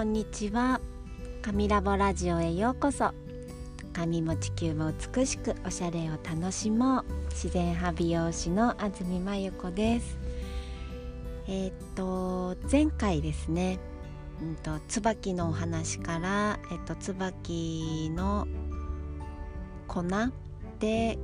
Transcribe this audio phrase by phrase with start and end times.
[0.00, 0.80] こんにちは。
[1.42, 3.10] 神ラボラジオへようこそ。
[3.92, 7.04] 髪も地球も美しくおしゃれを楽しもう。
[7.28, 10.16] 自然派美容師の安住真由子です。
[11.48, 13.78] えー、っと前回ですね
[14.40, 18.48] うんと椿のお話からえっと椿の
[19.86, 20.04] 粉
[20.78, 21.18] で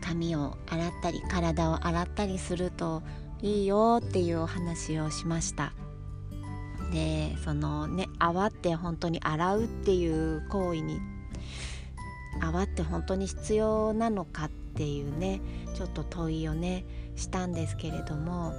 [0.00, 3.02] 髪を洗ったり体を洗ったりすると
[3.42, 5.74] いいよっていうお話をしました。
[6.92, 11.00] でそのね泡って本当に洗うっていう行為に
[12.40, 15.40] 泡って本当に必要なのかっていうね
[15.74, 16.84] ちょっと問いをね
[17.16, 18.52] したんですけれども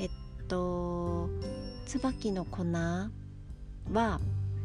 [0.00, 0.10] えっ
[0.48, 1.28] と
[1.86, 2.64] 椿の粉
[3.92, 4.20] は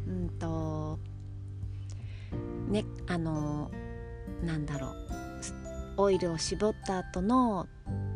[0.08, 1.00] うんと
[2.68, 3.70] ねあの
[4.44, 4.94] なんだろう
[5.98, 7.68] オイルを絞った後の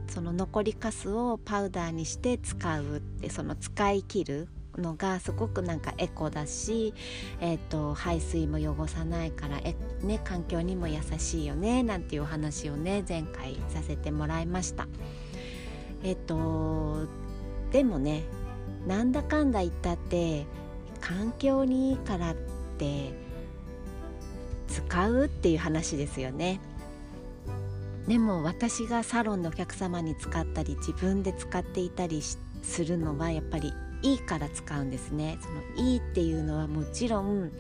[0.08, 6.94] その残りかすをパウダーにして使うってその使い切るのがすごくなんかエコだし、
[7.42, 14.88] えーと、排水も汚さないからえ、ね、環境にも優しいよねなんていうお話をね前回させてもらいました。
[16.04, 17.08] えっ、ー、と
[17.72, 18.24] でもね
[18.86, 20.46] なんだかんだ言ったって
[21.02, 22.36] 環境にいいからっ
[22.78, 23.12] て
[24.68, 26.60] 使うっていう話ですよね。
[28.08, 35.38] でも私がサロンのお客様に使ったり自分で使っていたりするのはやっぱりいいから使うんですね。
[35.42, 37.52] そのいいっていうのはもちろん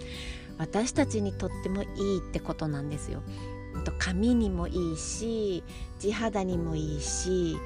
[0.57, 3.21] 私たちにとってもいいってことなんですよ。
[3.83, 5.63] と髪にもいいし
[5.99, 7.57] 地肌にもいいし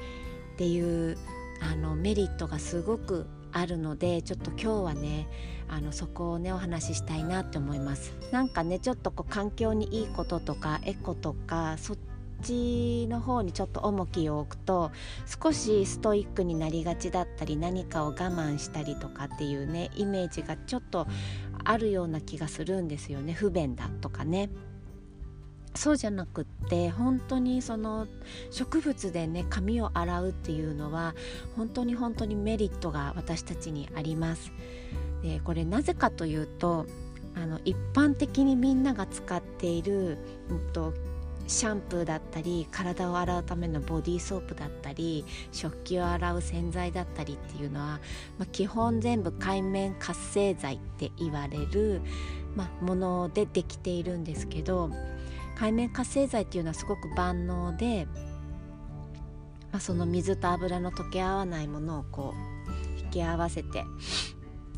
[0.54, 1.16] っていう
[1.60, 5.28] あのメリットがすごくあるのでちょっと今日はね
[5.68, 8.14] あのそこをねお話ししたいなって思います。
[8.30, 11.98] なんかねちょっとこう環境にいいこととかエコとかそっ
[12.42, 14.90] ちの方にちょっと重きを置くと
[15.42, 21.06] 少しストイックになりがちだったり何かを我慢したりとかっていうねイメージがちょっと
[21.64, 24.50] あるような気がするんですよね不便だとかね。
[25.74, 28.06] そうじゃなくって本当にその
[28.50, 31.14] 植物でね髪を洗うっていうのは
[31.56, 34.52] 本当に本当にメリットが私たちにあります。
[35.22, 36.86] でこれなぜかというと
[37.34, 40.18] あの一般的にみんなが使っている、
[40.50, 40.92] うんと
[41.46, 48.00] シャンプーだったり体を洗うためのボディーソープだったり食器を洗う洗剤だったりっていうのは、
[48.38, 52.00] まあ、基本全部海面活性剤って言われる、
[52.56, 54.90] まあ、ものでできているんですけど
[55.56, 58.06] 海面活性剤っていうのはすごく万能で、
[59.70, 63.84] まあ、その水と油の溶け合わないものをこう引き合わせて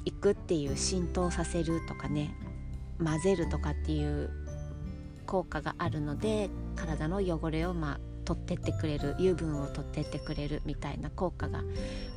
[0.05, 2.35] いくっていう浸透させるとかね
[3.03, 4.44] 混ぜるとかっていう
[5.25, 11.63] 効果があるので体の汚れをまあ取ってってくれる油分を取ってってくれるみたいな効果が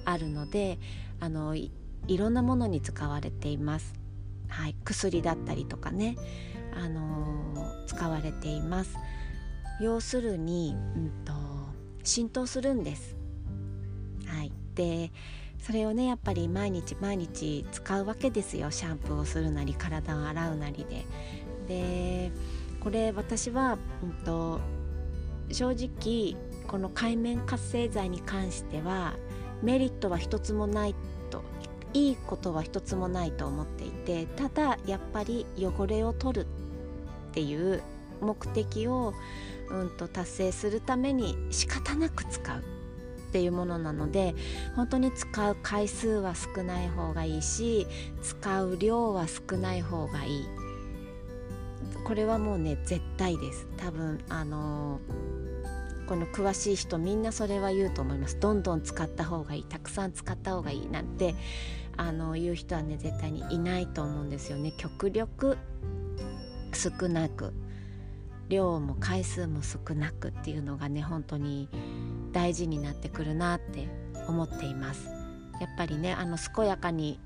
[0.06, 0.79] あるので
[1.19, 1.72] あのい
[2.07, 3.94] ろんなものに使われています。
[4.47, 6.16] はい、薬だったりとかね、
[6.73, 8.96] あのー、使われています。
[9.81, 11.34] 要するに、うんと、
[12.03, 13.16] 浸透するんです。
[14.25, 15.12] はい、で
[15.59, 21.06] それをねやっぱり毎日毎日使うわけですよシャンプーをするなり体を洗うなりで。
[21.67, 22.31] で
[22.82, 24.60] これ私は、うんと、
[25.52, 26.36] 正直
[26.68, 29.16] この海面活性剤に関しては
[29.62, 30.96] メリットは一つもない
[31.30, 31.44] と
[31.94, 36.48] いいことは一つもないと思っていてただやっぱり汚れを取る
[37.32, 37.82] っていう
[38.22, 39.14] 目的を、
[39.70, 44.34] うんと達成するために仕方なく使うっていうものなので
[44.76, 47.86] 本当に使う回数は少ない方がいいし
[48.24, 50.66] 使う量は少ない方がいい。
[52.03, 53.68] これはもうね絶対です。
[53.78, 58.40] 多分あのー、この詳しい人みんなそれは言うと思います。
[58.40, 59.64] どんどん使った方がいい。
[59.64, 61.36] たくさん使った方がいいなんて
[61.97, 64.74] あの言う人はね絶対にいないと思うんですよね。
[64.78, 65.58] 極力
[66.74, 67.53] 少なく。
[68.50, 71.68] 量も回数も少なくっていうのがね本当に
[72.31, 73.90] 大事になってくるなって
[74.28, 75.08] 思っています。
[75.59, 77.20] やっぱりねあの健やかに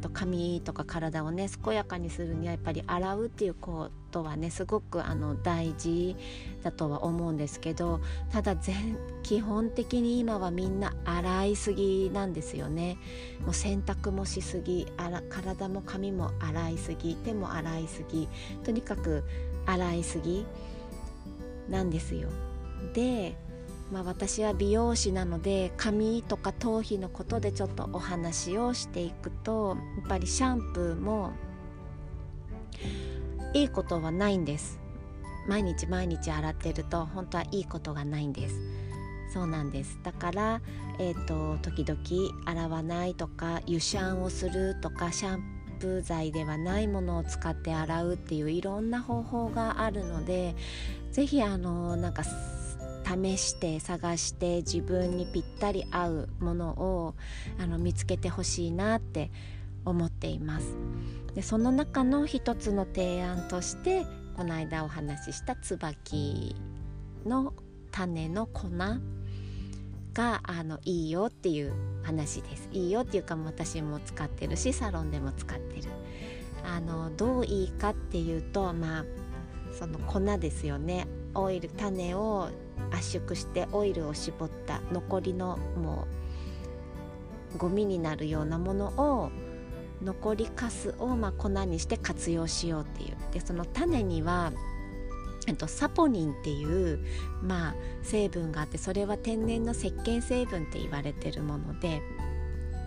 [0.00, 6.14] と髪とか体をね健やかにするにはやっぱり洗うっていうことはねすごくあの大事
[6.62, 8.00] だとは思うんですけど
[8.30, 12.98] ただ全基本的に今はみんな洗いすぎなんですよね。
[13.44, 18.28] もう洗濯もしすぎあら体も髪も洗いすぎ手も洗いすぎ
[18.62, 19.24] とにかく
[19.66, 20.44] 洗いすぎ
[21.68, 22.28] なんですよ。
[22.94, 23.34] で
[23.92, 31.32] まあ、私は美容師なので髪とか頭皮のことでちょっとお話をしていくとやっぱりシャンプーも
[33.54, 34.80] いいことはないんです。
[35.46, 38.54] 毎日毎日洗ってると本当はいいことがないんです。
[39.32, 39.98] そうなんです。
[40.02, 40.60] だから、
[40.98, 42.00] えーと、時々
[42.46, 45.42] 洗わないとか湯シャンをするとかシャン
[45.80, 50.54] プー剤ではないものを使って洗うっていういろんな方法があるので
[51.10, 57.14] 是非あのなんか試して探して自分にぴったり合うものを
[57.58, 59.30] あの見つけてほしいなって
[59.84, 60.76] 思っています。
[61.34, 64.04] でその中の一つの提案として
[64.36, 66.54] この間お話しした椿
[67.24, 67.54] の
[67.90, 68.68] 種の粉
[70.14, 72.68] があのいいよっていう話です。
[72.72, 75.88] いいよっていうか私も使ってるしサロンでも使ってる。
[76.64, 79.04] あのどういいかっていうとまあ
[79.72, 81.06] その粉ですよね。
[81.34, 82.48] オイル種を
[82.90, 86.06] 圧縮してオイルを絞った残りのも
[87.54, 89.30] うゴミになるようなものを
[90.02, 93.16] 残りかすをま粉にして活用しようっていう。
[93.32, 94.52] でその種には
[95.56, 97.00] とサポニンっていう、
[97.42, 102.00] まあ、成分があってそれは天然の石鹸成分って言われてるもので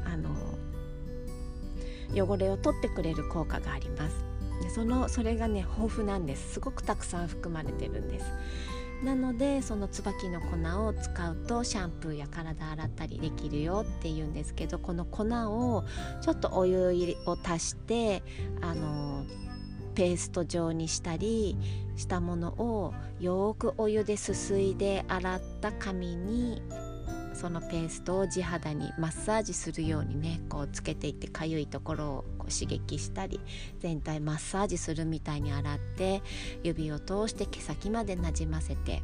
[0.06, 0.30] あの
[2.14, 4.24] 汚れを取ってくれる効果があります。
[4.62, 6.54] でそのそれがね豊富なんです。
[6.54, 8.26] すごくたくさん含まれてるんです。
[9.06, 15.86] なのでその椿の粉を使うとシャンプーや体洗ったりできるよっていうんですけどこの粉を
[16.22, 18.24] ちょっとお湯を足して
[18.62, 19.24] あの
[19.94, 21.56] ペースト状にしたり
[21.96, 26.63] したものをよくお湯ですすいで洗った紙に
[27.36, 33.42] そのペーストを地肌にマッサージするようにねこうつけていってかゆいところをこう刺激したり
[33.80, 36.22] 全体マッサージするみたいに洗って
[36.64, 39.04] 指を通して毛先までなじませて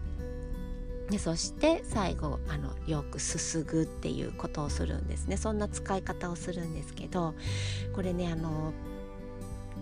[1.10, 5.36] でそして最後あのよくすすぐっていうことをするんですね。
[5.36, 7.36] そんな使い方をするんですけど
[7.94, 8.72] これねあの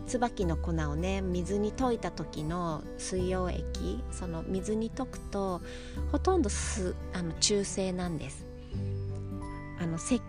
[0.09, 5.61] 椿の粉をね水に溶いた時の水溶液その水に溶くと
[6.11, 8.45] ほとんどすあの中性なんです。
[9.79, 10.21] あの石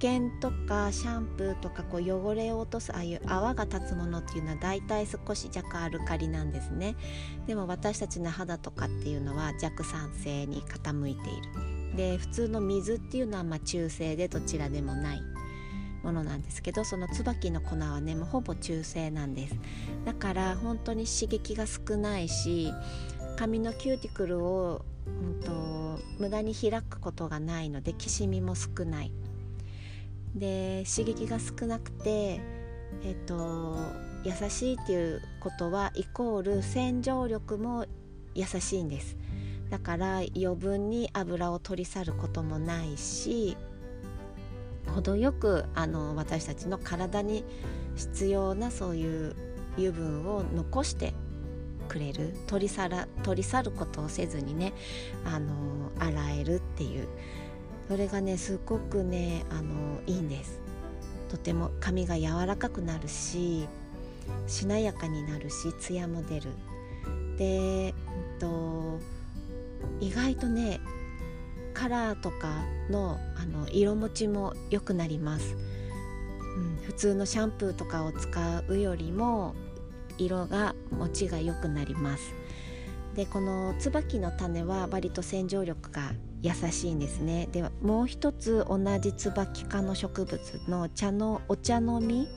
[0.00, 6.96] 鹸とかシャンプーとかこう汚れを落とすああいう泡が立つものっていうのは大体少し弱アルカリなんですね。
[7.46, 11.96] でも私たちの肌とかっていうのは弱酸性に傾いている。
[11.96, 15.33] で普通の水っていうのはま中性でどちらでもない。
[16.04, 19.56] ものなんですけどその椿の粉はねもうほぼ中性なんです。
[20.04, 22.72] だから本当に刺激が少ないし
[23.36, 29.12] 髪のキューティクルを、うんと、無駄に開くことがないのできしみも少ない。
[30.36, 32.40] で刺激が少なくて
[33.02, 33.76] えっと
[34.24, 37.86] 優しいっていうことはイコール洗浄力も
[38.34, 39.16] 優しいんです。
[39.70, 43.56] だから余分に油を取り去ることもないし
[44.92, 47.44] 程よくあの私たちの体に
[47.96, 49.36] 必要なそういう
[49.76, 51.14] 油分を残して
[51.88, 54.72] くれる取り去ら取り去ることをせずにね
[55.24, 57.08] あの洗えるっていう。
[57.88, 60.60] それがねすごくねあのいいんです。
[61.28, 63.66] とても髪が柔らかくなるし
[64.46, 66.50] しなやかになるしツヤも出る。
[67.36, 67.94] で、えっ
[68.38, 68.98] と、
[70.00, 70.80] 意外とね
[71.74, 75.56] カラーとかのあの色持ちも良くなります、
[76.56, 79.54] うん、普通のシャンプーとかを使うよりも
[80.16, 82.34] 色が持ちが良くなります。
[83.14, 86.12] でこの椿の種は割と洗浄力が
[86.42, 87.48] 優しいんですね。
[87.52, 92.28] ではもう一つ同じ椿科の植物の茶のお茶の実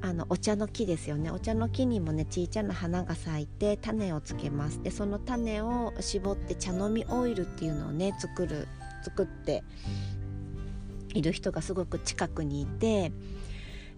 [0.00, 8.68] あのお茶の木ですよねお茶の木にもねちいちゃな花が咲いて種をつけますでその種を絞って茶飲みオイルっていうのをね作る
[9.02, 9.64] 作って
[11.14, 13.12] いる人がすごく近くにいて、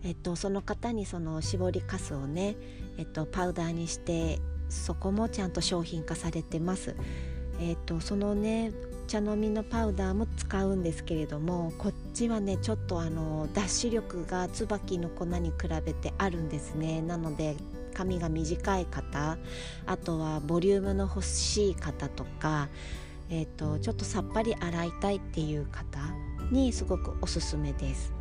[0.04, 2.57] えっと、その方にその絞りかすをね、
[2.99, 4.38] えっと、パウダーにして
[4.69, 6.95] そこもちゃんと商品化されてます。
[7.61, 8.73] えっと、そのね
[9.11, 17.57] 茶飲みのパウダーも使うんですけれどもこっちはねちょっとあの脱脂力が椿の粉に比べてあるんですねなので
[17.93, 19.37] 髪が短い方
[19.85, 22.69] あとはボリュームの欲しい方とか、
[23.31, 25.99] えーと、ちょっとさっぱり洗いたいっていう方
[26.52, 28.12] にすごくおすすめです。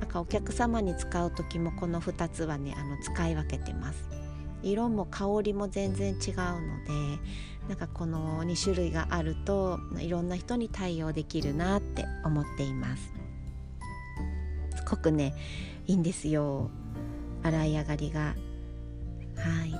[0.00, 4.08] なんかお客様に使う時もこの2つはねあの使い分けてます。
[4.62, 7.20] 色も香りも全然違うので
[7.68, 13.12] なんかこの2種類があるといろんな人に対応できるなって思っています。
[14.76, 15.34] すごくね
[15.86, 16.70] いいんですよ。
[17.42, 18.20] 洗い上がりが。
[18.20, 18.34] は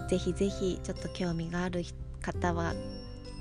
[0.07, 0.09] い。
[0.09, 1.85] ぜひぜひちょっと興味がある
[2.21, 2.75] 方は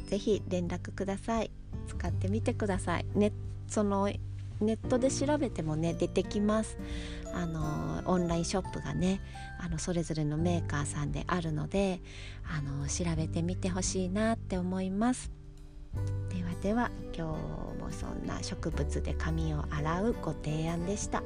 [0.07, 1.51] ぜひ連絡ください。
[1.87, 3.05] 使ってみてください。
[3.15, 3.31] ね。
[3.67, 4.09] その
[4.63, 6.77] ネットで調べてもね出てきます。
[7.33, 9.19] あのオンラインショップがね
[9.59, 11.99] あのそれぞれのメーカーさんであるので
[12.45, 15.31] あの調べてみてほしいなって思います。
[16.29, 17.35] ではでは今
[17.77, 21.23] 日もそんな植物で髪を洗うご提案でした。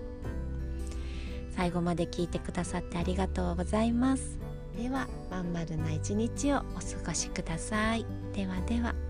[1.55, 4.37] 最後まで聞いてくださってありがとうございます。
[4.77, 6.63] ではまん丸な一日をお過
[7.05, 8.05] ごしください。
[8.33, 9.06] ではでは。